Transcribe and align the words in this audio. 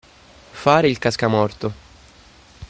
Fare 0.51 0.87
il 0.89 0.97
cascamorto. 0.97 1.73